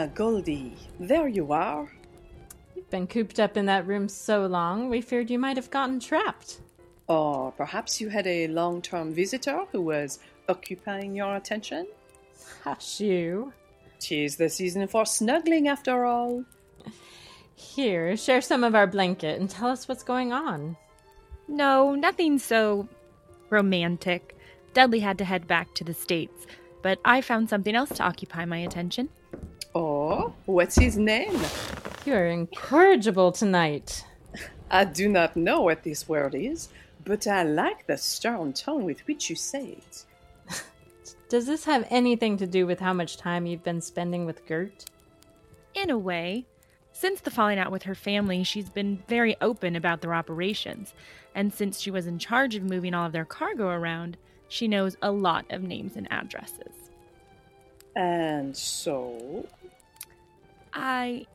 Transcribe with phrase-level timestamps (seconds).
[0.00, 1.92] Ah, Goldie, there you are.
[2.74, 6.00] You've been cooped up in that room so long, we feared you might have gotten
[6.00, 6.62] trapped.
[7.06, 10.18] Or perhaps you had a long term visitor who was
[10.48, 11.86] occupying your attention?
[12.64, 13.52] Hush you.
[13.98, 16.46] Tis the season for snuggling after all.
[17.54, 20.78] Here, share some of our blanket and tell us what's going on.
[21.46, 22.88] No, nothing so
[23.50, 24.34] romantic.
[24.72, 26.46] Dudley had to head back to the States,
[26.80, 29.10] but I found something else to occupy my attention.
[30.50, 31.40] What's his name?
[32.04, 34.04] You're incorrigible tonight.
[34.68, 36.70] I do not know what this word is,
[37.04, 40.04] but I like the stern tone with which you say it.
[41.28, 44.86] Does this have anything to do with how much time you've been spending with Gert?
[45.74, 46.46] In a way.
[46.90, 50.94] Since the falling out with her family, she's been very open about their operations.
[51.32, 54.16] And since she was in charge of moving all of their cargo around,
[54.48, 56.90] she knows a lot of names and addresses.
[57.94, 59.46] And so?
[60.72, 61.26] I.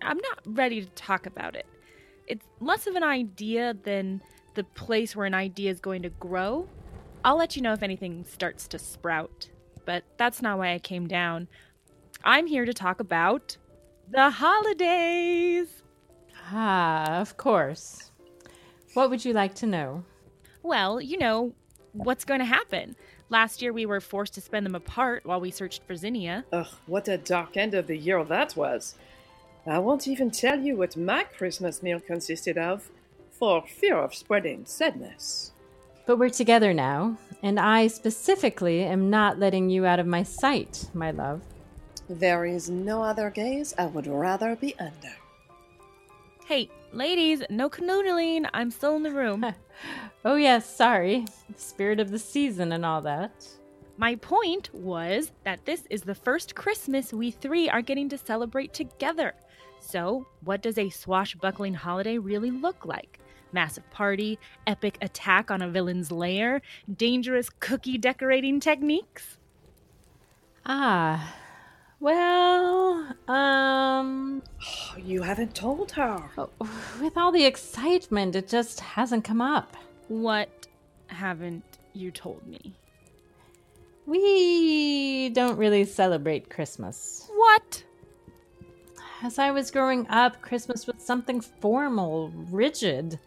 [0.00, 1.66] I'm not ready to talk about it.
[2.26, 4.20] It's less of an idea than
[4.54, 6.68] the place where an idea is going to grow.
[7.24, 9.48] I'll let you know if anything starts to sprout.
[9.84, 11.48] But that's not why I came down.
[12.24, 13.56] I'm here to talk about
[14.10, 15.82] the holidays.
[16.50, 18.10] Ah, of course.
[18.94, 20.04] What would you like to know?
[20.62, 21.54] Well, you know,
[21.92, 22.96] what's going to happen?
[23.30, 26.44] Last year we were forced to spend them apart while we searched for Zinnia.
[26.52, 28.94] Ugh, what a dark end of the year that was.
[29.66, 32.88] I won't even tell you what my Christmas meal consisted of,
[33.30, 35.52] for fear of spreading sadness.
[36.06, 40.88] But we're together now, and I specifically am not letting you out of my sight,
[40.94, 41.42] my love.
[42.08, 45.14] There is no other gaze I would rather be under.
[46.46, 48.48] Hey, ladies, no canoodling.
[48.52, 49.44] I'm still in the room.
[50.24, 51.26] oh, yes, sorry.
[51.56, 53.46] Spirit of the season and all that.
[53.96, 58.72] My point was that this is the first Christmas we three are getting to celebrate
[58.72, 59.34] together.
[59.80, 63.18] So, what does a swashbuckling holiday really look like?
[63.52, 66.62] Massive party, epic attack on a villain's lair,
[66.96, 69.38] dangerous cookie decorating techniques?
[70.66, 71.34] Ah,
[72.00, 74.42] well, um.
[74.96, 76.22] You haven't told her.
[77.00, 79.76] With all the excitement, it just hasn't come up.
[80.08, 80.66] What
[81.06, 82.74] haven't you told me?
[84.06, 87.28] We don't really celebrate Christmas.
[87.34, 87.84] What?
[89.22, 93.18] As I was growing up, Christmas was something formal, rigid.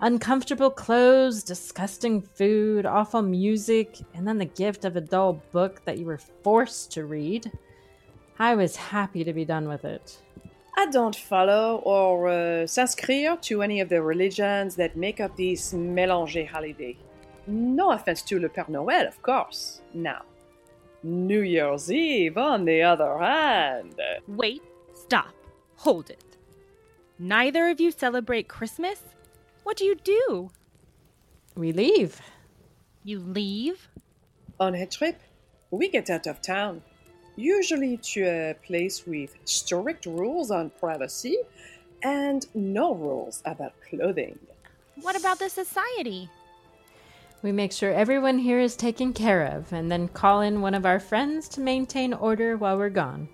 [0.00, 5.98] Uncomfortable clothes, disgusting food, awful music, and then the gift of a dull book that
[5.98, 7.50] you were forced to read.
[8.38, 10.18] I was happy to be done with it.
[10.76, 15.72] I don't follow or uh, s'inscrire to any of the religions that make up this
[15.72, 16.96] mélanger holiday.
[17.46, 19.82] No offense to Le Père Noël, of course.
[19.94, 20.22] Now,
[21.04, 24.00] New Year's Eve, on the other hand.
[24.26, 24.62] Wait,
[24.94, 25.32] stop,
[25.76, 26.24] hold it.
[27.20, 29.00] Neither of you celebrate Christmas?
[29.62, 30.50] What do you do?
[31.54, 32.20] We leave.
[33.04, 33.88] You leave?
[34.58, 35.20] On a trip,
[35.70, 36.82] we get out of town
[37.36, 41.38] usually to a uh, place with strict rules on privacy
[42.02, 44.38] and no rules about clothing.
[45.00, 46.30] What about the society?
[47.42, 50.86] We make sure everyone here is taken care of and then call in one of
[50.86, 53.28] our friends to maintain order while we're gone.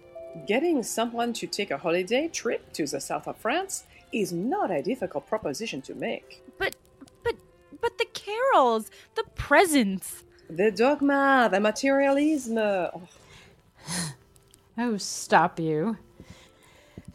[0.46, 4.82] Getting someone to take a holiday trip to the south of France is not a
[4.82, 6.42] difficult proposition to make.
[6.58, 6.76] But,
[7.22, 7.34] but,
[7.80, 12.58] but the carols, the presents, the dogma, the materialism.
[12.58, 13.02] Oh,
[14.78, 15.96] oh, stop you.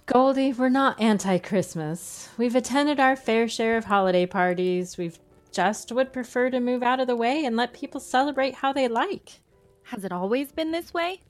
[0.06, 2.30] Goldie, we're not anti Christmas.
[2.38, 4.98] We've attended our fair share of holiday parties.
[4.98, 5.18] We've
[5.51, 8.88] just would prefer to move out of the way and let people celebrate how they
[8.88, 9.39] like.
[9.84, 11.22] Has it always been this way?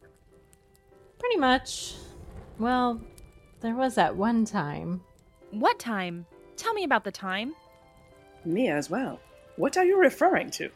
[1.20, 1.96] Pretty much.
[2.60, 3.02] Well,
[3.62, 5.02] there was that one time.
[5.52, 6.26] What time?
[6.58, 7.56] Tell me about the time.
[8.44, 9.20] Me as well.
[9.56, 10.70] What are you referring to?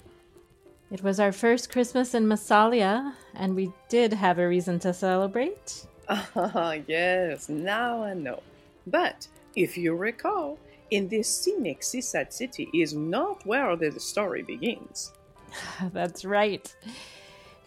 [0.91, 5.86] It was our first Christmas in Massalia, and we did have a reason to celebrate.
[6.07, 8.41] Ah, yes, now I know.
[8.88, 10.57] But if you recall,
[10.89, 15.13] in this scenic seaside city is not where the story begins.
[15.94, 16.75] That's right.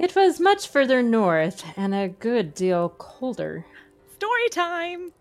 [0.00, 3.64] It was much further north and a good deal colder.
[4.16, 5.12] Story time!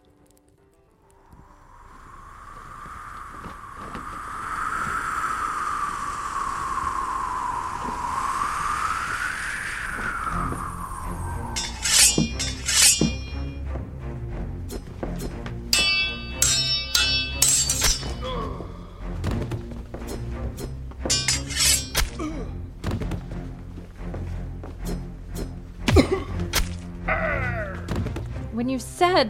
[28.71, 29.29] You said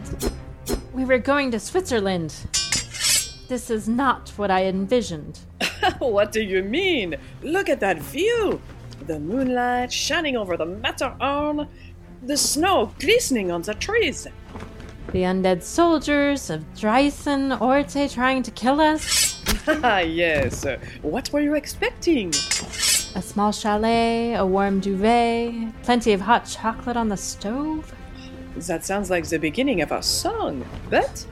[0.94, 2.32] we were going to Switzerland,
[3.48, 5.40] this is not what I envisioned.
[5.98, 7.16] what do you mean?
[7.42, 8.60] Look at that view!
[9.06, 11.66] The moonlight shining over the Matterhorn,
[12.22, 14.28] the snow glistening on the trees.
[15.10, 19.42] The undead soldiers of Dryson Orte trying to kill us.
[19.66, 20.64] Ah, yes.
[21.02, 22.28] What were you expecting?
[23.16, 27.92] A small chalet, a warm duvet, plenty of hot chocolate on the stove.
[28.56, 31.26] That sounds like the beginning of a song, but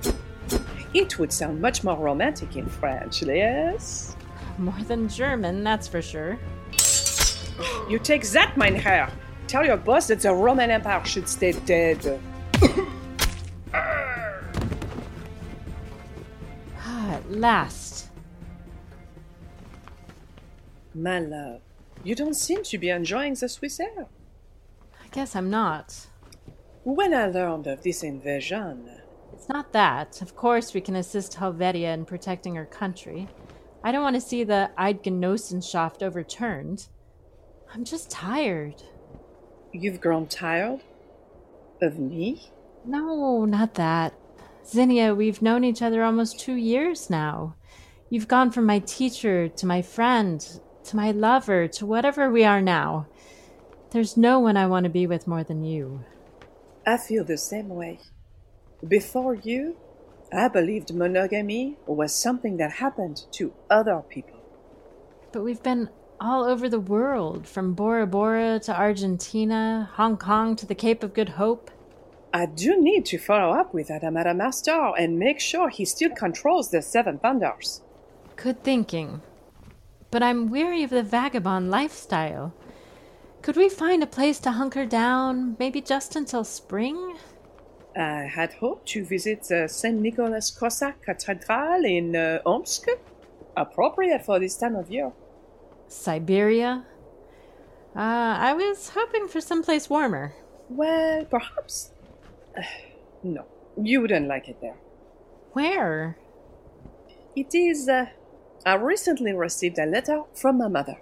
[0.94, 4.16] it would sound much more romantic in French, yes?
[4.58, 6.38] More than German, that's for sure.
[7.88, 9.10] You take that, mein Herr!
[9.46, 12.20] Tell your boss that the Roman Empire should stay dead.
[16.82, 18.08] Ah, at last.
[20.94, 21.60] My love,
[22.02, 24.06] you don't seem to be enjoying the Swiss air.
[25.02, 26.06] I guess I'm not.
[26.84, 28.90] When I learned of this invasion,
[29.32, 30.22] It's not that.
[30.22, 33.28] Of course, we can assist Helvetia in protecting her country.
[33.84, 36.88] I don't want to see the Eidgenossenschaft overturned.
[37.72, 38.82] I'm just tired.
[39.72, 40.80] you've grown tired
[41.80, 42.50] of me?
[42.84, 44.14] No, not that.
[44.66, 47.54] Zinnia, we've known each other almost two years now.
[48.10, 52.60] You've gone from my teacher to my friend to my lover to whatever we are
[52.62, 53.06] now.
[53.90, 56.04] There's no one I want to be with more than you.
[56.86, 58.00] I feel the same way.
[58.86, 59.76] Before you,
[60.32, 64.38] I believed monogamy was something that happened to other people.
[65.32, 65.90] But we've been
[66.20, 71.14] all over the world, from Bora Bora to Argentina, Hong Kong to the Cape of
[71.14, 71.70] Good Hope.
[72.32, 76.70] I do need to follow up with Adamada Master and make sure he still controls
[76.70, 77.82] the Seven Thunders.
[78.36, 79.22] Good thinking.
[80.10, 82.52] But I'm weary of the vagabond lifestyle.
[83.42, 87.16] Could we find a place to hunker down, maybe just until spring?
[87.96, 89.98] I had hoped to visit the St.
[89.98, 92.86] Nicholas Cossack Cathedral in uh, Omsk.
[93.56, 95.12] Appropriate for this time of year.
[95.88, 96.84] Siberia?
[97.96, 100.34] Uh, I was hoping for someplace warmer.
[100.68, 101.92] Well, perhaps.
[103.24, 103.46] no,
[103.82, 104.76] you wouldn't like it there.
[105.52, 106.18] Where?
[107.34, 107.88] It is.
[107.88, 108.06] Uh,
[108.66, 110.98] I recently received a letter from my mother.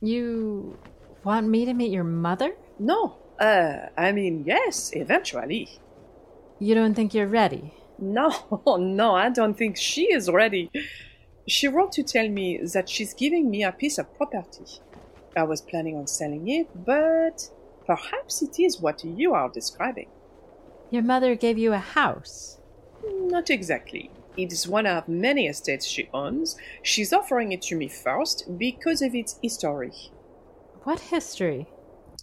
[0.00, 0.78] You
[1.24, 2.54] want me to meet your mother?
[2.78, 5.68] No, uh, I mean, yes, eventually.
[6.58, 7.74] You don't think you're ready?
[7.98, 8.32] No,
[8.78, 10.70] no, I don't think she is ready.
[11.46, 14.64] She wrote to tell me that she's giving me a piece of property.
[15.36, 17.50] I was planning on selling it, but
[17.86, 20.08] perhaps it is what you are describing.
[20.90, 22.58] Your mother gave you a house.
[23.04, 24.10] Not exactly.
[24.36, 26.56] It is one of many estates she owns.
[26.82, 29.92] She's offering it to me first because of its history.
[30.84, 31.66] What history?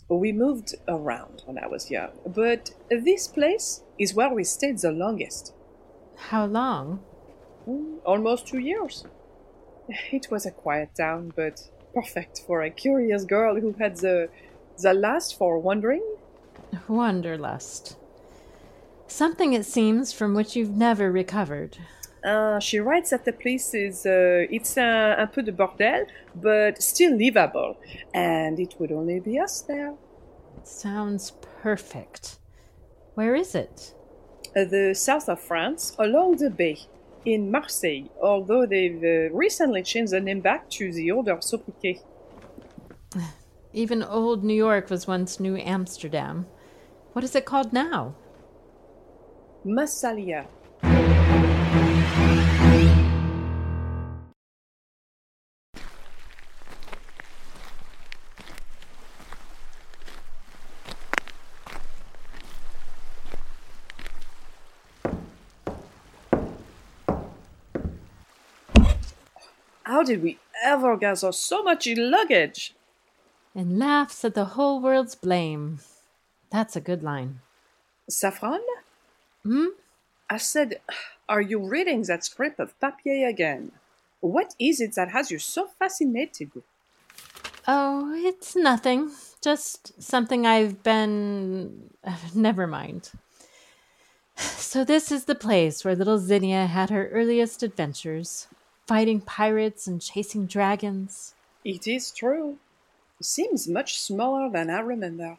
[0.07, 4.91] We moved around when I was young, but this place is where we stayed the
[4.91, 5.53] longest.
[6.15, 7.01] How long?
[7.67, 9.05] Mm, Almost two years.
[10.11, 14.29] It was a quiet town, but perfect for a curious girl who had the
[14.77, 16.03] the last for wandering.
[16.87, 17.97] Wanderlust.
[19.07, 21.77] Something, it seems, from which you've never recovered.
[22.23, 26.81] Uh, she writes that the place is uh, it's a, un peu de bordel, but
[26.81, 27.75] still livable,
[28.13, 29.95] and it would only be us there.
[30.63, 31.31] Sounds
[31.63, 32.37] perfect.
[33.15, 33.95] Where is it?
[34.55, 36.77] Uh, the south of France, along the bay,
[37.25, 38.09] in Marseille.
[38.21, 42.01] Although they've uh, recently changed the name back to the older sobriquet.
[43.73, 46.45] Even old New York was once New Amsterdam.
[47.13, 48.15] What is it called now?
[49.65, 50.47] Massalia.
[70.01, 72.73] How did we ever gather so much luggage?
[73.53, 75.77] And laughs at the whole world's blame.
[76.49, 77.41] That's a good line.
[78.09, 78.61] Saffron?
[79.43, 79.77] Hmm?
[80.27, 80.81] I said,
[81.29, 83.73] Are you reading that script of papier again?
[84.21, 86.49] What is it that has you so fascinated?
[87.67, 89.11] Oh, it's nothing.
[89.39, 91.91] Just something I've been.
[92.33, 93.11] Never mind.
[94.35, 98.47] So, this is the place where little Zinnia had her earliest adventures
[98.91, 101.33] fighting pirates and chasing dragons.
[101.63, 102.57] It is true.
[103.21, 105.37] Seems much smaller than I remember.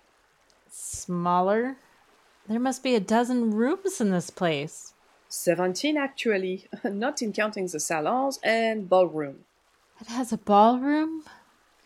[0.70, 1.76] Smaller?
[2.48, 4.94] There must be a dozen rooms in this place.
[5.28, 9.44] 17 actually, not in counting the salons and ballroom.
[10.00, 11.24] It has a ballroom?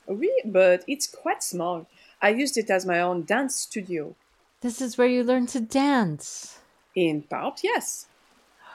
[0.06, 1.88] Oui, but it's quite small.
[2.22, 4.14] I used it as my own dance studio.
[4.60, 6.60] This is where you learn to dance.
[6.94, 8.06] In part, yes.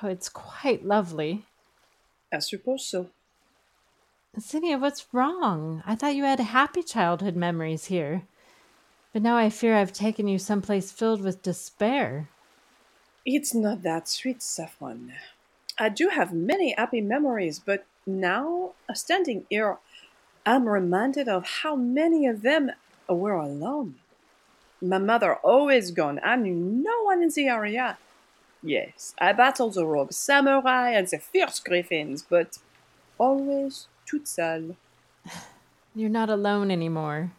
[0.03, 1.45] Oh, it's quite lovely.
[2.31, 3.09] I suppose so.
[4.39, 5.83] Zinnia, what's wrong?
[5.85, 8.23] I thought you had happy childhood memories here.
[9.11, 12.29] But now I fear I've taken you someplace filled with despair.
[13.25, 15.13] It's not that sweet, Saffron.
[15.77, 19.77] I do have many happy memories, but now, standing here,
[20.45, 22.71] I'm reminded of how many of them
[23.07, 23.95] were alone.
[24.81, 26.19] My mother always gone.
[26.23, 27.97] I knew no one in the area.
[28.63, 32.59] Yes, I battled the rogue samurai and the fierce griffins, but
[33.17, 34.75] always toute seule.
[35.95, 37.31] You're not alone anymore.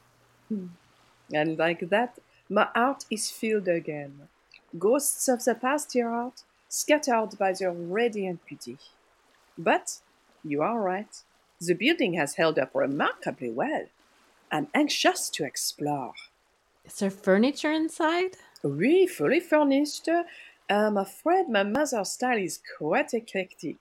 [0.49, 0.67] Hmm.
[1.33, 4.29] And like that, my heart is filled again.
[4.79, 8.79] Ghosts of the past year out, scattered by their radiant beauty.
[9.57, 10.01] But
[10.45, 11.23] you are right.
[11.61, 13.87] The building has held up remarkably well.
[14.51, 16.15] I'm anxious to explore.
[16.85, 18.37] Is there furniture inside?
[18.63, 20.09] Oui, fully furnished.
[20.69, 23.79] I'm afraid my mother's style is quite eclectic.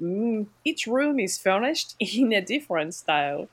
[0.00, 3.48] Mm, each room is furnished in a different style.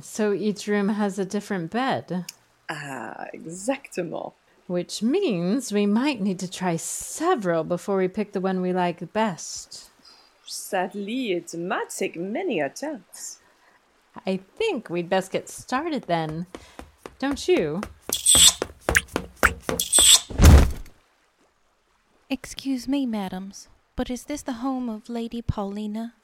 [0.00, 2.26] So each room has a different bed,
[2.68, 4.32] Ah, exactement.
[4.66, 9.12] which means we might need to try several before we pick the one we like
[9.12, 9.88] best.
[10.44, 13.38] Sadly, it might take many attempts.
[14.26, 16.46] I think we'd best get started then.
[17.18, 17.80] Don't you?
[22.28, 26.14] Excuse me, madams, but is this the home of Lady Paulina?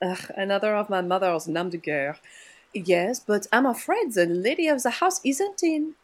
[0.00, 2.16] Ugh, another of my mother's nom de guerre.
[2.72, 5.94] Yes, but I'm afraid the lady of the house isn't in.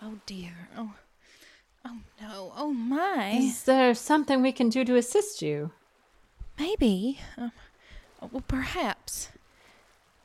[0.00, 0.68] Oh dear.
[0.78, 0.92] Oh,
[1.84, 2.52] oh no.
[2.56, 3.32] Oh my.
[3.42, 5.72] Is there something we can do to assist you?
[6.56, 7.18] Maybe.
[7.36, 7.50] Um,
[8.20, 9.30] well, perhaps.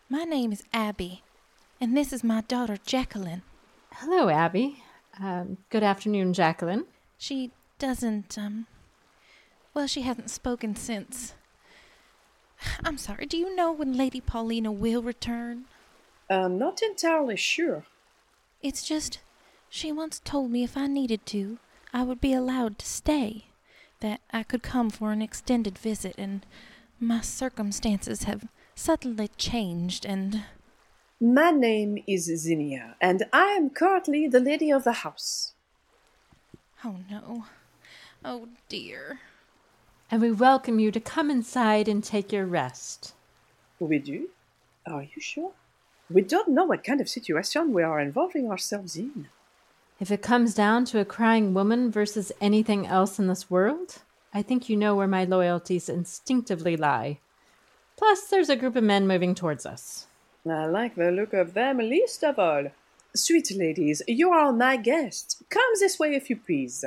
[0.07, 1.23] My name is Abby,
[1.81, 3.41] and this is my daughter Jacqueline.
[3.93, 4.83] Hello, Abby.
[5.19, 6.85] Um, good afternoon, Jacqueline.
[7.17, 8.67] She doesn't, um.
[9.73, 11.33] Well, she hasn't spoken since.
[12.83, 15.65] I'm sorry, do you know when Lady Paulina will return?
[16.29, 17.85] I'm not entirely sure.
[18.61, 19.19] It's just,
[19.69, 21.57] she once told me if I needed to,
[21.93, 23.45] I would be allowed to stay.
[24.01, 26.45] That I could come for an extended visit, and
[26.99, 30.43] my circumstances have suddenly changed, and.
[31.19, 35.53] My name is Zinnia, and I am currently the lady of the house.
[36.85, 37.43] Oh no.
[38.23, 39.19] Oh dear.
[40.11, 43.13] And we welcome you to come inside and take your rest.
[43.79, 44.29] We do?
[44.85, 45.51] Are you sure?
[46.09, 49.27] We don't know what kind of situation we are involving ourselves in.
[49.99, 53.99] If it comes down to a crying woman versus anything else in this world,
[54.33, 57.19] I think you know where my loyalties instinctively lie.
[57.95, 60.07] Plus, there's a group of men moving towards us.
[60.49, 62.65] I like the look of them least of all.
[63.15, 65.43] Sweet ladies, you are my guests.
[65.49, 66.85] Come this way if you please.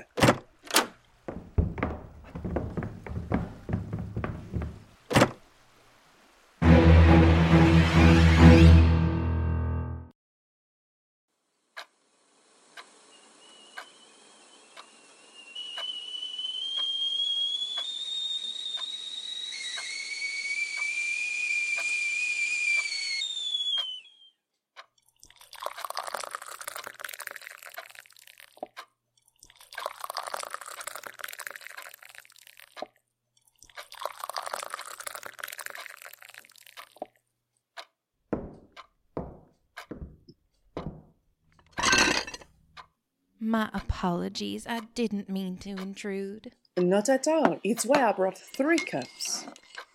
[43.53, 44.67] My apologies.
[44.67, 46.53] I didn't mean to intrude.
[46.79, 47.59] Not at all.
[47.63, 49.45] It's why I brought three cups.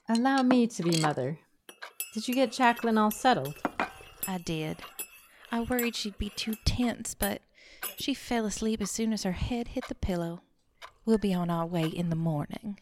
[0.08, 1.40] Allow me to be mother.
[2.14, 3.56] Did you get Jacqueline all settled?
[4.28, 4.78] I did.
[5.52, 7.42] I worried she'd be too tense, but
[7.98, 10.42] she fell asleep as soon as her head hit the pillow.
[11.04, 12.78] We'll be on our way in the morning.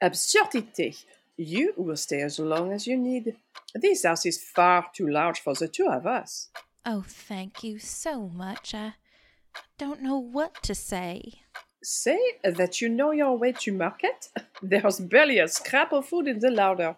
[0.00, 1.06] Absurdité.
[1.38, 3.34] You will stay as long as you need.
[3.74, 6.50] This house is far too large for the two of us.
[6.86, 8.76] Oh, thank you so much.
[8.76, 8.94] I
[9.78, 11.42] don't know what to say.
[11.82, 14.28] Say that you know your way to market.
[14.62, 16.96] There's barely a scrap of food in the larder.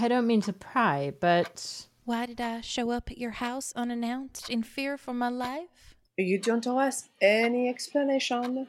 [0.00, 4.48] I don't mean to pry, but Why did I show up at your house unannounced
[4.48, 5.94] in fear for my life?
[6.16, 8.68] You don't owe us any explanation.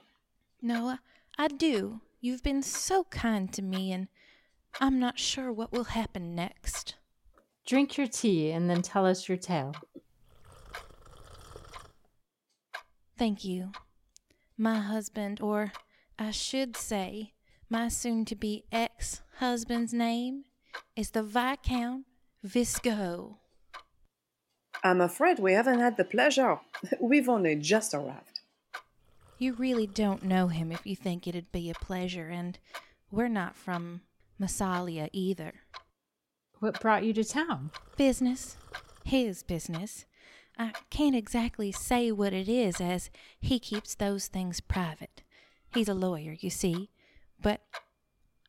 [0.62, 0.98] No,
[1.38, 2.02] I do.
[2.20, 4.10] You've been so kind to me, and
[4.82, 6.96] I'm not sure what will happen next.
[7.66, 9.74] drink your tea and then tell us your tale.
[13.20, 13.74] Thank you.
[14.58, 15.74] My husband, or
[16.18, 17.34] I should say,
[17.70, 20.46] my soon to be ex husband's name
[20.96, 22.06] is the Viscount
[22.48, 23.36] Visco.
[24.86, 26.62] I'm afraid we haven't had the pleasure.
[27.02, 28.40] We've only just arrived.
[29.38, 32.58] You really don't know him if you think it'd be a pleasure, and
[33.12, 34.00] we're not from
[34.40, 35.56] Massalia either.
[36.60, 37.72] What brought you to town?
[37.98, 38.56] Business.
[39.04, 40.06] His business.
[40.60, 45.22] I can't exactly say what it is, as he keeps those things private.
[45.74, 46.90] He's a lawyer, you see,
[47.42, 47.62] but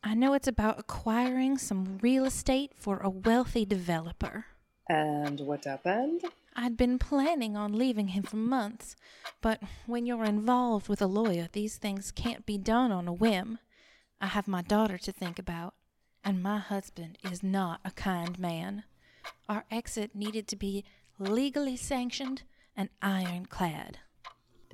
[0.03, 4.47] I know it's about acquiring some real estate for a wealthy developer.
[4.89, 6.23] And what happened?
[6.57, 8.97] I'd been planning on leaving him for months,
[9.41, 13.61] but when you're involved with a lawyer, these things can't be done on a whim.
[14.21, 15.75] I have my daughter to think about,
[16.25, 18.83] and my husband is not a kind man.
[19.49, 20.85] Our exit needed to be
[21.21, 22.43] legally sanctioned
[22.77, 23.99] and ironclad.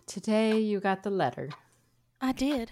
[0.06, 1.50] Today you got the letter.
[2.20, 2.70] I did.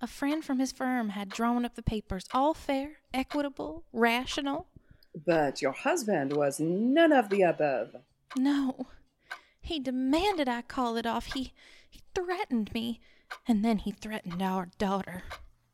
[0.00, 4.68] A friend from his firm had drawn up the papers, all fair, equitable, rational.
[5.26, 7.96] But your husband was none of the above.
[8.36, 8.86] No.
[9.60, 11.32] He demanded I call it off.
[11.32, 11.52] He,
[11.88, 13.00] he threatened me,
[13.48, 15.24] and then he threatened our daughter.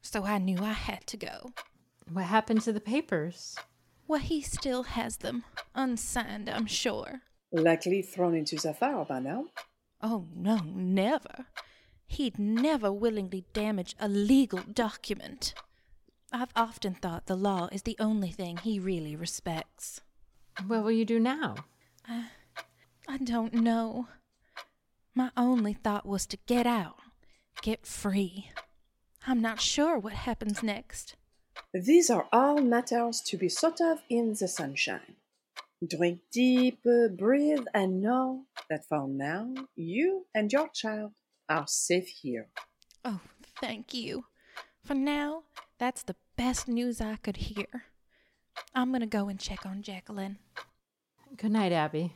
[0.00, 1.52] So I knew I had to go.
[2.10, 3.56] What happened to the papers?
[4.08, 5.44] Well, he still has them,
[5.74, 7.22] unsigned, I'm sure.
[7.52, 9.46] Likely thrown into the fire by now.
[10.00, 11.46] Oh, no, never.
[12.06, 15.54] He'd never willingly damage a legal document.
[16.32, 20.00] I've often thought the law is the only thing he really respects.
[20.66, 21.56] What will you do now?
[22.08, 22.28] I,
[23.06, 24.08] I don't know.
[25.14, 26.96] My only thought was to get out,
[27.60, 28.50] get free.
[29.26, 31.16] I'm not sure what happens next.
[31.74, 35.16] These are all matters to be thought of in the sunshine.
[35.88, 36.78] Drink deep,
[37.16, 41.12] breathe, and know that for now, you and your child
[41.48, 42.48] are safe here.
[43.04, 43.20] Oh,
[43.60, 44.26] thank you.
[44.84, 45.42] For now,
[45.78, 47.66] that's the best news I could hear.
[48.74, 50.38] I'm going to go and check on Jacqueline.
[51.36, 52.14] Good night, Abby.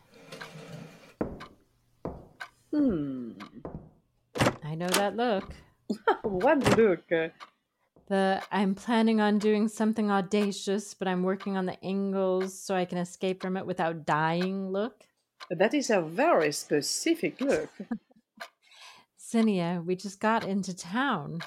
[2.73, 3.33] Hmm.
[4.63, 5.55] I know that look.
[6.23, 7.11] what look?
[8.07, 12.85] The I'm planning on doing something audacious, but I'm working on the angles so I
[12.85, 15.05] can escape from it without dying look.
[15.51, 17.71] That is a very specific look.
[19.21, 21.41] Zinnia, we just got into town.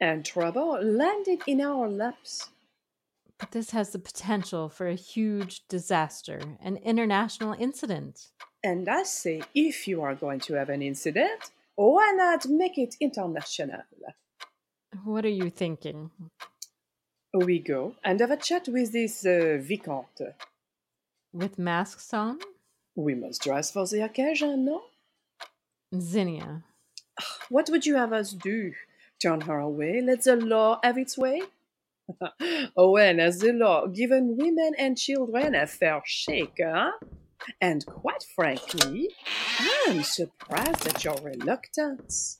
[0.00, 2.50] And trouble landed in our laps.
[3.38, 8.28] But this has the potential for a huge disaster, an international incident.
[8.62, 12.96] And I say, if you are going to have an incident, why not make it
[13.00, 13.82] international?
[15.04, 16.10] What are you thinking?
[17.34, 20.34] We go and have a chat with this uh, Vicomte.
[21.32, 22.38] With masks on?
[22.94, 24.82] We must dress for the occasion, no?
[25.98, 26.64] Zinnia.
[27.48, 28.72] What would you have us do?
[29.20, 30.00] Turn her away?
[30.00, 31.42] Let the law have its way?
[32.76, 36.92] oh, when has the law given women and children a fair shake, huh?
[37.60, 39.10] And quite frankly,
[39.86, 42.38] I'm surprised at your reluctance.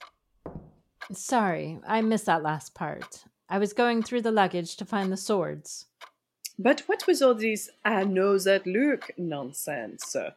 [1.11, 3.23] Sorry, I missed that last part.
[3.49, 5.85] I was going through the luggage to find the swords.
[6.59, 10.15] But what was all this I ah, know that look nonsense?
[10.15, 10.31] Uh,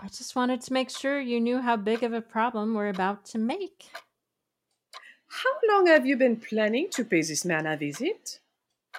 [0.00, 3.26] I just wanted to make sure you knew how big of a problem we're about
[3.26, 3.90] to make.
[5.26, 8.40] How long have you been planning to pay this man a visit?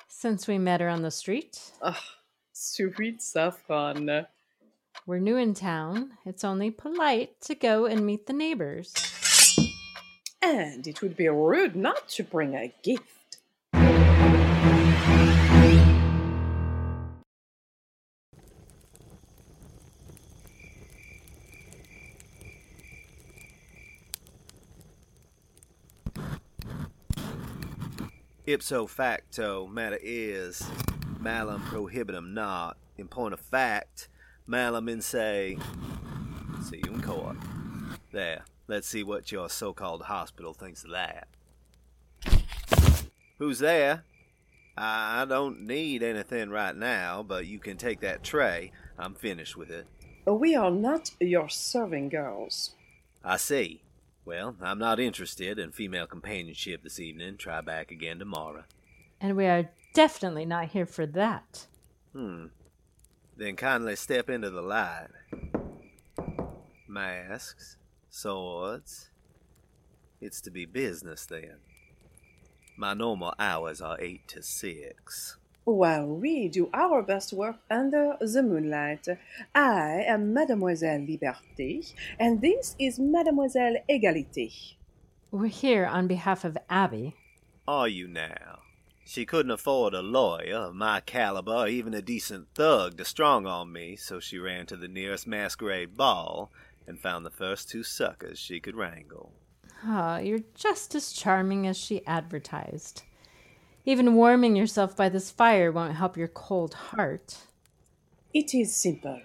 [0.07, 1.71] Since we met her on the street.
[1.81, 1.99] Oh,
[2.53, 4.27] sweet saffron.
[5.07, 6.11] We're new in town.
[6.25, 8.93] It's only polite to go and meet the neighbors.
[10.41, 13.37] And it would be rude not to bring a gift.
[28.47, 30.61] Ipso facto, matter is,
[31.19, 32.75] malum prohibitum not.
[32.97, 34.09] In point of fact,
[34.45, 35.57] malum in se.
[36.69, 37.37] See you in court.
[38.11, 41.27] There, let's see what your so called hospital thinks of that.
[43.37, 44.05] Who's there?
[44.77, 48.71] I don't need anything right now, but you can take that tray.
[48.97, 49.87] I'm finished with it.
[50.25, 52.75] We are not your serving girls.
[53.25, 53.83] I see.
[54.23, 57.35] Well, I'm not interested in female companionship this evening.
[57.35, 58.63] Try back again tomorrow.
[59.19, 61.67] And we are definitely not here for that.
[62.13, 62.45] Hmm.
[63.35, 65.07] Then kindly step into the light.
[66.87, 67.75] Masks,
[68.11, 69.09] swords.
[70.19, 71.55] It's to be business then.
[72.77, 75.37] My normal hours are 8 to 6.
[75.63, 79.07] While we do our best work under the moonlight,
[79.55, 84.75] I am Mademoiselle Liberté, and this is Mademoiselle Égalité.
[85.31, 87.15] We're here on behalf of Abby.
[87.67, 88.59] Are you now?
[89.05, 93.45] She couldn't afford a lawyer of my caliber or even a decent thug to strong
[93.45, 96.51] on me, so she ran to the nearest masquerade ball
[96.91, 99.31] and found the first two suckers she could wrangle.
[99.85, 103.03] Ah, you're just as charming as she advertised.
[103.85, 107.37] Even warming yourself by this fire won't help your cold heart.
[108.33, 109.21] It is simple.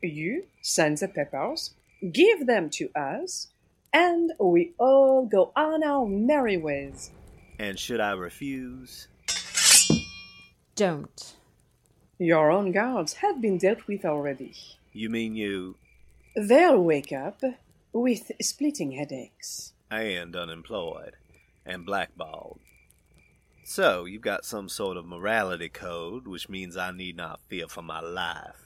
[0.00, 1.74] You send the papers,
[2.12, 3.48] give them to us,
[3.92, 7.10] and we all go on our merry ways.
[7.58, 9.08] And should I refuse?
[10.76, 11.34] Don't.
[12.20, 14.54] Your own guards have been dealt with already.
[14.92, 15.74] You mean you
[16.36, 17.42] They'll wake up
[17.92, 19.72] with splitting headaches.
[19.90, 21.16] and unemployed
[21.64, 22.60] and blackballed?
[23.64, 27.82] So, you've got some sort of morality code, which means I need not fear for
[27.82, 28.64] my life.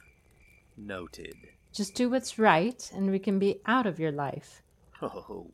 [0.76, 1.34] Noted.
[1.72, 4.62] Just do what's right, and we can be out of your life.
[5.02, 5.50] Oh,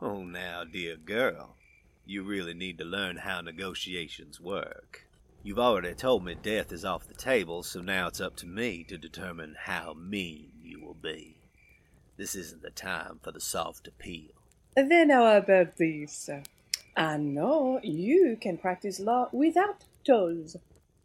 [0.00, 1.56] oh, now, dear girl,
[2.06, 5.06] you really need to learn how negotiations work.
[5.42, 8.84] You've already told me death is off the table, so now it's up to me
[8.84, 11.37] to determine how mean you will be.
[12.18, 14.32] This isn't the time for the soft appeal.
[14.74, 16.28] Then how about this?
[16.96, 20.56] I know you can practice law without toes,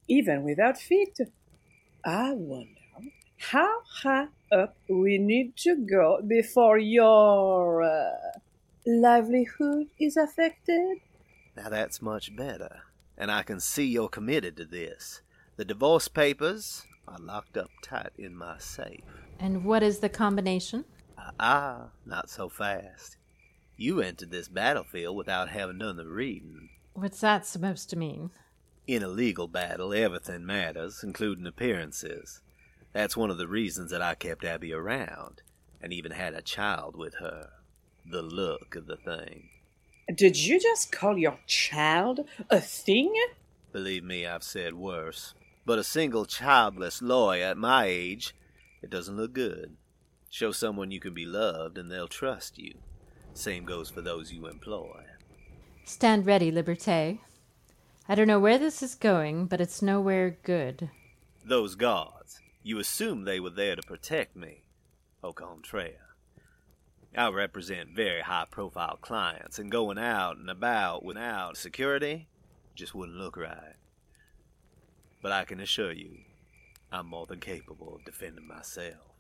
[0.08, 1.20] even without feet.
[2.04, 2.68] I wonder
[3.38, 8.40] how high up we need to go before your uh,
[8.88, 10.98] livelihood is affected.
[11.56, 12.82] Now that's much better,
[13.18, 15.22] and I can see you're committed to this.
[15.58, 19.04] The divorce papers are locked up tight in my safe.
[19.40, 20.86] And what is the combination?
[21.40, 23.18] Ah, not so fast.
[23.78, 26.70] You entered this battlefield without having done the reading.
[26.94, 28.32] What's that supposed to mean?
[28.86, 32.42] In a legal battle, everything matters, including appearances.
[32.92, 35.42] That's one of the reasons that I kept Abby around,
[35.82, 37.50] and even had a child with her.
[38.06, 39.50] The look of the thing.
[40.14, 43.14] Did you just call your child a thing?
[43.72, 45.34] Believe me, I've said worse.
[45.66, 48.36] But a single childless lawyer at my age,
[48.82, 49.78] it doesn't look good.
[50.34, 52.74] Show someone you can be loved, and they'll trust you.
[53.36, 55.04] Same goes for those you employ.
[55.86, 57.20] Stand ready, Liberté.
[58.10, 60.90] I don't know where this is going, but it's nowhere good.
[61.46, 64.64] Those guards, you assume they were there to protect me.
[65.24, 66.16] Au contraire.
[67.16, 72.28] I represent very high profile clients, and going out and about without security
[72.74, 73.76] just wouldn't look right.
[75.22, 76.22] But I can assure you,
[76.92, 79.13] I'm more than capable of defending myself.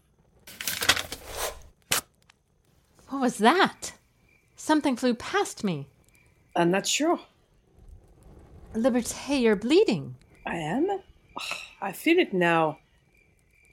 [3.13, 3.93] What was that?
[4.55, 5.87] Something flew past me.
[6.55, 7.19] I'm not sure.
[8.73, 10.15] Liberté, you're bleeding.
[10.47, 10.87] I am?
[11.79, 12.79] I feel it now.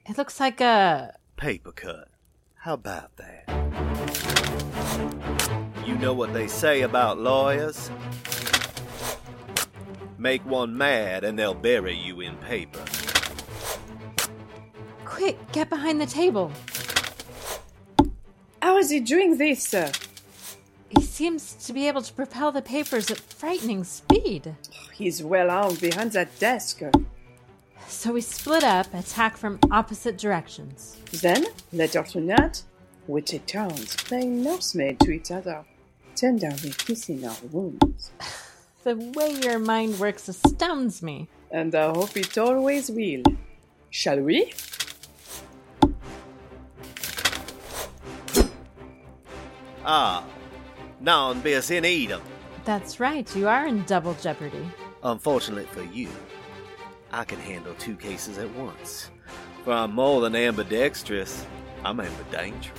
[0.05, 1.15] It looks like a.
[1.37, 2.09] Paper cut.
[2.53, 3.49] How about that?
[5.87, 7.89] You know what they say about lawyers?
[10.19, 12.85] Make one mad and they'll bury you in paper.
[15.03, 16.51] Quick, get behind the table.
[18.61, 19.73] How is he doing this?
[19.73, 19.91] uh?
[20.89, 24.55] He seems to be able to propel the papers at frightening speed.
[24.93, 26.81] He's well armed behind that desk.
[27.87, 30.97] So we split up, attack from opposite directions.
[31.21, 32.63] Then, later tonight,
[33.07, 35.65] we take turns playing nursemaid to each other,
[36.15, 38.11] tenderly kissing our wounds.
[38.83, 41.27] The way your mind works astounds me.
[41.51, 43.21] And I hope it always will.
[43.91, 44.53] Shall we?
[49.93, 50.23] Ah,
[51.01, 52.21] non bis in idem.
[52.63, 54.65] That's right, you are in double jeopardy.
[55.03, 56.07] Unfortunately for you,
[57.11, 59.09] I can handle two cases at once.
[59.65, 61.45] For I'm more than ambidextrous,
[61.83, 62.71] I'm ambidangerous.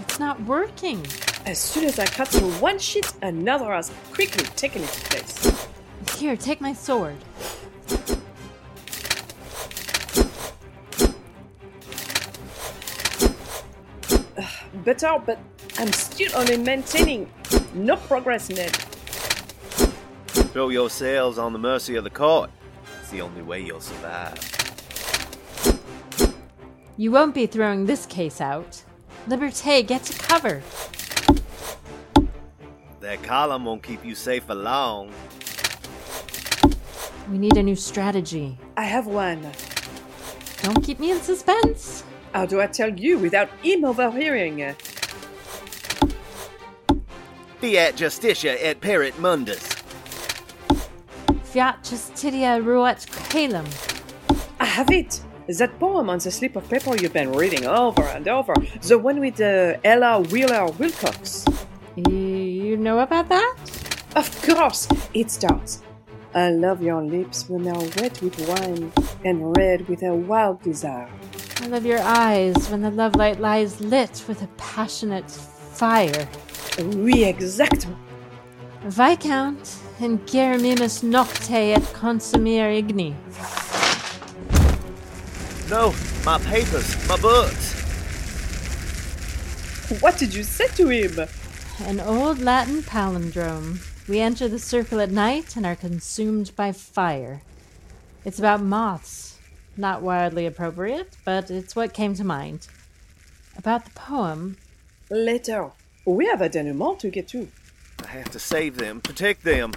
[0.00, 1.06] It's not working.
[1.46, 5.68] As soon as I cut through one sheet, another has quickly taken its place.
[6.16, 7.14] Here, take my sword.
[14.88, 15.38] Better, but
[15.76, 17.30] I'm still only maintaining
[17.74, 18.70] no progress, Ned.
[20.54, 22.48] Throw yourselves on the mercy of the court.
[22.98, 24.40] It's the only way you'll survive.
[26.96, 28.82] You won't be throwing this case out.
[29.28, 30.62] Liberté, get to cover.
[33.00, 35.12] That column won't keep you safe for long.
[37.30, 38.56] We need a new strategy.
[38.78, 39.46] I have one.
[40.62, 42.04] Don't keep me in suspense.
[42.32, 44.74] How do I tell you without him overhearing?
[47.60, 49.78] Fiat Justitia et Pereat Mundus.
[51.44, 53.66] Fiat justitia ruat caelum.
[54.60, 55.20] I have it!
[55.48, 58.52] That poem on the slip of paper you've been reading over and over.
[58.82, 61.46] The one with uh, Ella Wheeler Wilcox.
[61.96, 63.56] You know about that?
[64.14, 64.88] Of course!
[65.14, 65.82] It starts.
[66.34, 68.92] I love your lips when they're wet with wine
[69.24, 71.08] and red with a wild desire.
[71.60, 76.28] I love your eyes when the love light lies lit with a passionate fire.
[76.78, 77.96] Oui, exactement.
[78.84, 83.14] Viscount in girum imus nocte et consumimur igni.
[85.68, 85.92] No,
[86.24, 87.74] my papers, my books.
[90.00, 91.28] What did you say to him?
[91.80, 93.80] An old Latin palindrome.
[94.08, 97.42] We enter the circle at night and are consumed by fire.
[98.24, 99.37] It's about moths.
[99.78, 102.66] Not wildly appropriate, but it's what came to mind.
[103.56, 104.56] About the poem,
[105.08, 105.70] Later.
[106.04, 107.48] We have a denouement to get to.
[108.04, 109.72] I have to save them, protect them.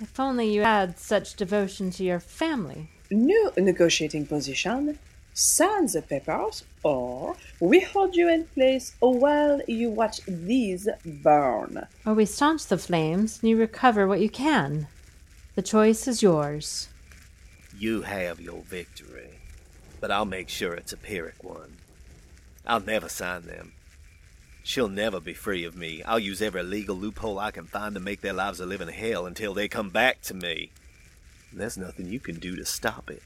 [0.00, 2.90] if only you had such devotion to your family.
[3.10, 4.98] New negotiating position.
[5.32, 11.86] Sign the papers, or we hold you in place while you watch these burn.
[12.04, 14.88] Or we staunch the flames and you recover what you can.
[15.54, 16.88] The choice is yours.
[17.76, 19.30] You have your victory,
[20.00, 21.76] but I'll make sure it's a Pyrrhic one.
[22.66, 23.72] I'll never sign them.
[24.62, 26.02] She'll never be free of me.
[26.04, 29.26] I'll use every legal loophole I can find to make their lives a living hell
[29.26, 30.70] until they come back to me.
[31.50, 33.22] And there's nothing you can do to stop it.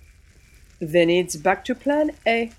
[0.81, 2.51] Then it's back to plan A.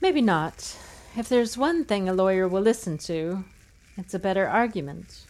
[0.00, 0.76] Maybe not.
[1.16, 3.44] If there's one thing a lawyer will listen to,
[3.96, 5.26] it's a better argument.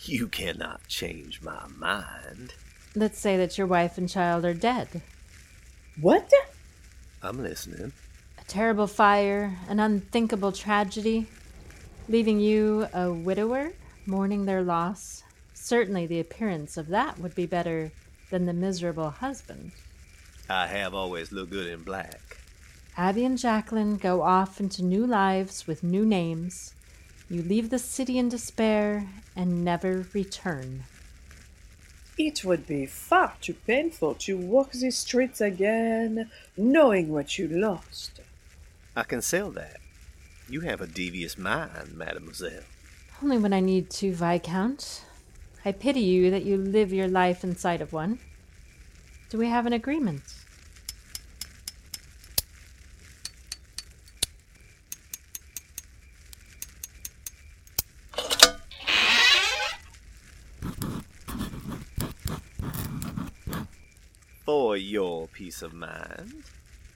[0.00, 2.54] You cannot change my mind.
[2.94, 5.02] Let's say that your wife and child are dead.
[6.00, 6.30] What?
[7.22, 7.92] I'm listening.
[8.38, 11.28] A terrible fire, an unthinkable tragedy,
[12.08, 13.72] leaving you a widower,
[14.04, 15.22] mourning their loss.
[15.54, 17.92] Certainly the appearance of that would be better
[18.30, 19.72] than the miserable husband.
[20.50, 22.38] I have always looked good in black.
[22.96, 26.74] Abby and Jacqueline go off into new lives with new names.
[27.30, 30.84] You leave the city in despair and never return.
[32.16, 38.20] It would be far too painful to walk the streets again, knowing what you lost.
[38.94, 39.78] I can sell that.
[40.48, 42.62] You have a devious mind, mademoiselle.
[43.22, 45.02] Only when I need to, Viscount.
[45.64, 48.18] I pity you that you live your life inside of one.
[49.30, 50.22] Do we have an agreement?
[64.64, 66.44] For your peace of mind,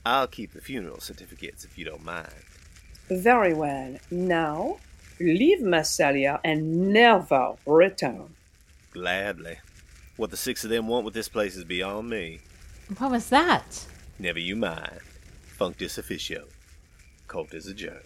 [0.07, 2.33] I'll keep the funeral certificates if you don't mind.
[3.11, 3.95] Very well.
[4.11, 4.79] Now,
[5.21, 8.35] leave Massalia and never return.
[8.93, 9.59] Gladly.
[10.17, 12.41] What the six of them want with this place is beyond me.
[12.97, 13.85] What was that?
[14.19, 15.01] Never you mind.
[15.61, 16.47] Functus officio.
[17.27, 18.01] Cult is adjourned.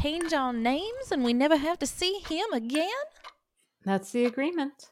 [0.00, 2.88] Change our names and we never have to see him again?
[3.84, 4.90] That's the agreement.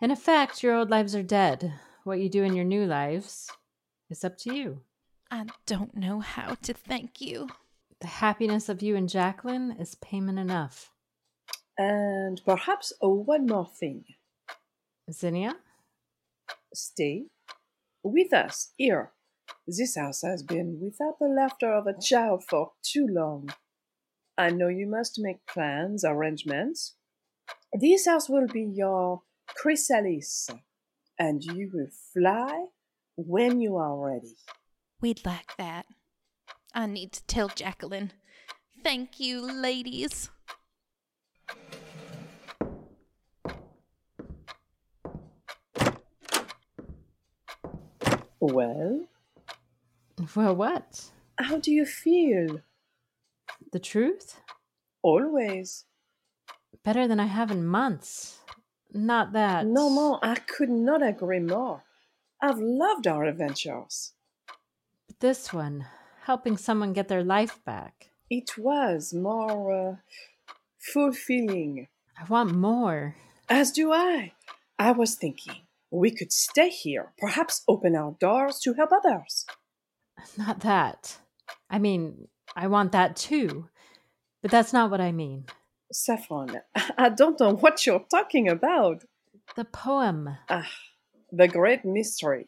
[0.00, 1.74] In effect, your old lives are dead.
[2.04, 3.50] What you do in your new lives
[4.10, 4.80] is up to you.
[5.30, 7.48] I don't know how to thank you.
[8.00, 10.90] The happiness of you and Jacqueline is payment enough.
[11.76, 14.04] And perhaps oh, one more thing.
[15.10, 15.56] Zinnia?
[16.74, 17.24] Stay
[18.02, 19.12] with us here.
[19.66, 23.50] This house has been without the laughter of a child for too long.
[24.36, 26.94] I know you must make plans, arrangements.
[27.72, 30.48] This house will be your chrysalis,
[31.18, 32.66] and you will fly
[33.16, 34.36] when you are ready.
[35.00, 35.86] We'd like that.
[36.74, 38.12] I need to tell Jacqueline.
[38.82, 40.30] Thank you, ladies.
[48.40, 49.06] Well,
[50.36, 51.10] Well, what?
[51.38, 52.60] how do you feel?
[53.74, 54.40] The truth?
[55.02, 55.84] Always.
[56.84, 58.38] Better than I have in months.
[58.92, 59.66] Not that.
[59.66, 61.82] No more, I could not agree more.
[62.40, 64.12] I've loved our adventures.
[65.08, 65.86] But this one,
[66.22, 68.10] helping someone get their life back.
[68.30, 69.96] It was more uh,
[70.78, 71.88] fulfilling.
[72.16, 73.16] I want more.
[73.48, 74.34] As do I.
[74.78, 79.46] I was thinking we could stay here, perhaps open our doors to help others.
[80.38, 81.18] Not that.
[81.68, 83.68] I mean, I want that too.
[84.42, 85.46] But that's not what I mean.
[85.92, 86.60] Saffron,
[86.98, 89.04] I don't know what you're talking about.
[89.56, 90.36] The poem.
[90.48, 90.70] Ah,
[91.32, 92.46] the great mystery.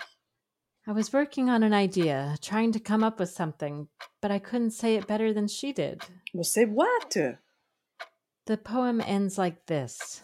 [0.86, 3.88] I was working on an idea, trying to come up with something,
[4.22, 6.02] but I couldn't say it better than she did.
[6.32, 7.16] Well, say what?
[8.46, 10.22] The poem ends like this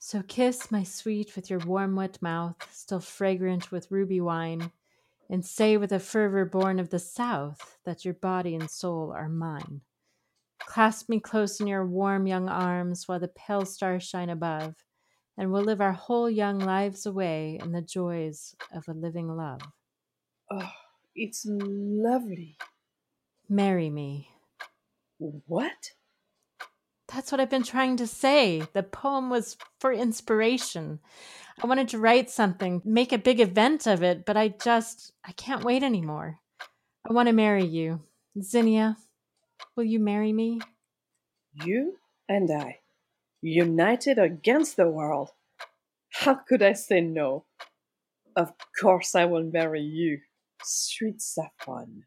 [0.00, 4.72] So kiss my sweet with your warm, wet mouth, still fragrant with ruby wine,
[5.28, 9.28] and say with a fervor born of the South that your body and soul are
[9.28, 9.80] mine.
[10.58, 14.74] Clasp me close in your warm young arms while the pale stars shine above,
[15.36, 19.60] and we'll live our whole young lives away in the joys of a living love.
[20.50, 20.70] Oh,
[21.14, 22.56] it's lovely.
[23.48, 24.30] Marry me.
[25.18, 25.92] What?
[27.12, 28.62] That's what I've been trying to say.
[28.72, 30.98] The poem was for inspiration.
[31.62, 35.32] I wanted to write something, make a big event of it, but I just, I
[35.32, 36.40] can't wait anymore.
[37.08, 38.00] I want to marry you.
[38.42, 38.96] Zinnia,
[39.76, 40.60] will you marry me?
[41.64, 42.80] You and I,
[43.40, 45.30] united against the world.
[46.12, 47.44] How could I say no?
[48.34, 50.20] Of course I will marry you,
[50.62, 52.04] sweet Saffron.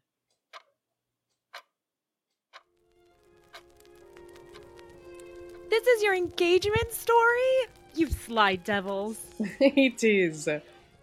[5.70, 7.68] This is your engagement story?
[7.94, 9.18] You sly devils.
[9.38, 10.48] it is.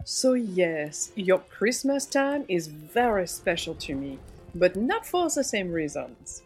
[0.03, 4.19] So, yes, your Christmas time is very special to me,
[4.53, 6.43] but not for the same reasons.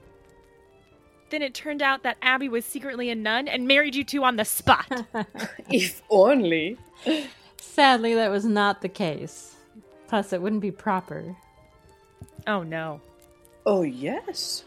[1.31, 4.35] Then it turned out that Abby was secretly a nun and married you two on
[4.35, 4.85] the spot.
[5.71, 6.77] if only.
[7.57, 9.55] Sadly, that was not the case.
[10.07, 11.35] Plus, it wouldn't be proper.
[12.45, 13.01] oh no.
[13.65, 14.63] Oh, yes.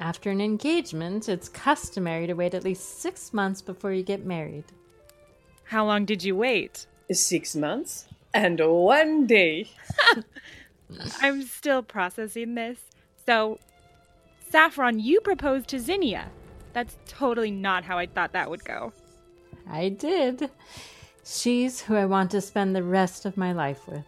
[0.00, 4.64] After an engagement, it's customary to wait at least six months before you get married.
[5.64, 6.86] How long did you wait?
[7.10, 9.70] Six months and one day.
[11.20, 12.78] I'm still processing this.
[13.26, 13.58] So,
[14.50, 16.30] Saffron, you proposed to Zinnia.
[16.72, 18.92] That's totally not how I thought that would go.
[19.68, 20.48] I did.
[21.24, 24.04] She's who I want to spend the rest of my life with.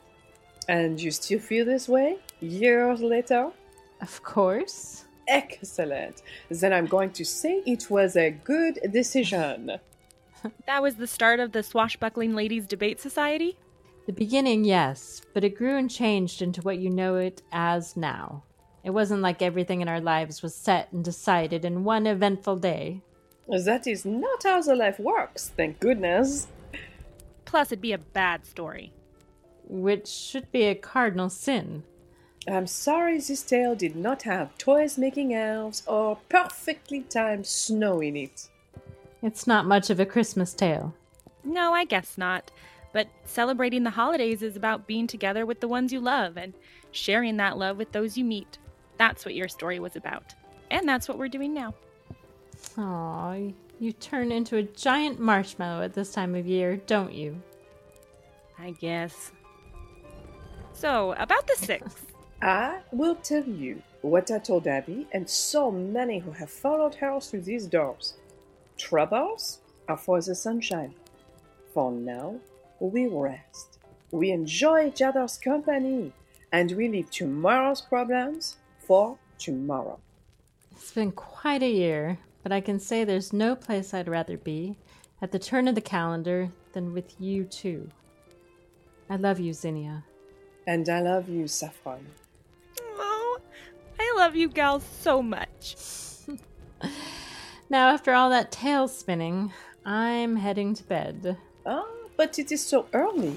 [0.69, 2.19] And you still feel this way?
[2.41, 3.51] Years later?
[4.01, 5.05] Of course.
[5.31, 6.23] Excellent.
[6.51, 9.73] Then I'm going to say it was a good decision.
[10.67, 13.59] That was the start of the Swashbuckling Ladies Debate Society?
[14.07, 18.45] The beginning, yes, but it grew and changed into what you know it as now.
[18.83, 23.03] It wasn't like everything in our lives was set and decided in one eventful day.
[23.49, 26.47] That is not how the life works, thank goodness.
[27.45, 28.95] Plus, it'd be a bad story.
[29.69, 31.83] Which should be a cardinal sin.
[32.49, 38.17] I'm sorry this tale did not have toys making elves or perfectly timed snow in
[38.17, 38.49] it.
[39.23, 40.95] It's not much of a Christmas tale.
[41.45, 42.51] No, I guess not.
[42.93, 46.55] But celebrating the holidays is about being together with the ones you love and
[46.93, 48.59] sharing that love with those you meet.
[48.97, 50.35] That's what your story was about.
[50.71, 51.75] And that's what we're doing now.
[52.79, 53.37] Aw,
[53.79, 57.41] you turn into a giant marshmallow at this time of year, don't you?
[58.59, 59.33] I guess.
[60.73, 62.10] So, about the sixth.
[62.43, 67.21] I will tell you what I told Abby and so many who have followed her
[67.21, 68.15] through these doors.
[68.79, 70.95] Troubles are for the sunshine.
[71.75, 72.37] For now,
[72.79, 73.79] we rest.
[74.11, 76.13] We enjoy each other's company,
[76.51, 80.01] and we leave tomorrow's problems for tomorrow.
[80.73, 84.77] It's been quite a year, but I can say there's no place I'd rather be
[85.21, 87.91] at the turn of the calendar than with you two.
[89.11, 90.05] I love you, Zinnia.
[90.67, 92.07] And I love you, Saffron.
[94.21, 95.77] Oh, I love you gals so much.
[97.71, 99.51] Now, after all that tail spinning,
[99.87, 101.39] I'm heading to bed.
[101.65, 101.87] Ah,
[102.19, 103.35] but it is so early.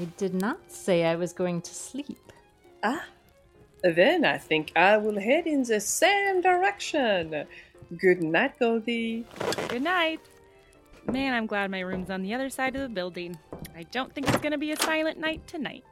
[0.00, 2.32] I did not say I was going to sleep.
[2.82, 3.04] Ah,
[3.82, 7.44] then I think I will head in the same direction.
[7.94, 9.26] Good night, Goldie.
[9.68, 10.20] Good night.
[11.12, 13.36] Man, I'm glad my room's on the other side of the building.
[13.76, 15.84] I don't think it's gonna be a silent night tonight.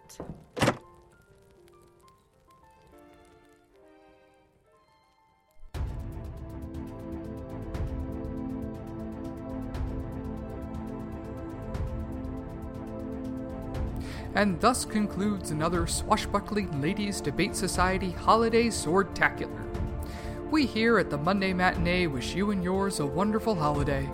[14.35, 19.65] And thus concludes another Swashbuckling Ladies Debate Society Holiday Swordtacular.
[20.51, 24.05] We here at the Monday Matinee wish you and yours a wonderful holiday.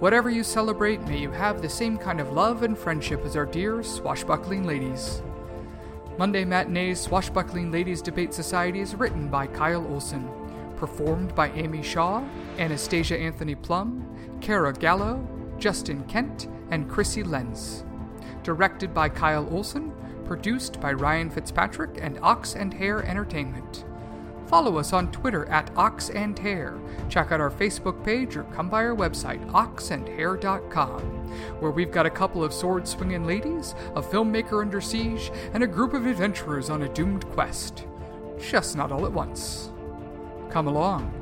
[0.00, 3.46] Whatever you celebrate, may you have the same kind of love and friendship as our
[3.46, 5.22] dear Swashbuckling Ladies.
[6.18, 10.28] Monday Matinee's Swashbuckling Ladies Debate Society is written by Kyle Olson,
[10.76, 12.24] performed by Amy Shaw,
[12.58, 14.04] Anastasia Anthony Plum,
[14.40, 15.24] Kara Gallo,
[15.58, 17.84] Justin Kent, and Chrissy Lenz.
[18.42, 19.92] Directed by Kyle Olson,
[20.24, 23.84] produced by Ryan Fitzpatrick and Ox and Hare Entertainment.
[24.48, 26.78] Follow us on Twitter at Ox and Hare.
[27.10, 31.00] Check out our Facebook page or come by our website, oxandhare.com,
[31.60, 35.66] where we've got a couple of sword swinging ladies, a filmmaker under siege, and a
[35.66, 37.86] group of adventurers on a doomed quest.
[38.40, 39.70] Just not all at once.
[40.48, 41.17] Come along